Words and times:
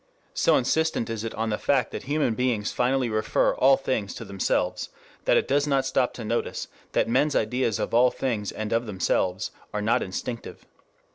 So 0.33 0.55
insistent 0.57 1.11
is 1.11 1.23
it 1.23 1.35
on 1.35 1.51
the 1.51 1.59
fact 1.59 1.91
that 1.91 2.01
human 2.05 2.33
beings 2.33 2.71
finally 2.71 3.07
refer 3.07 3.53
all 3.53 3.77
things 3.77 4.15
to 4.15 4.25
themselves, 4.25 4.89
that 5.25 5.37
it 5.37 5.47
does 5.47 5.67
not 5.67 5.85
stop 5.85 6.11
to 6.15 6.25
notice 6.25 6.67
that 6.93 7.07
men's 7.07 7.35
ideas 7.35 7.77
of 7.77 7.93
all 7.93 8.09
things 8.09 8.51
and 8.51 8.73
of 8.73 8.87
themselves 8.87 9.51
are 9.71 9.79
not 9.83 10.01
instinctive. 10.01 10.65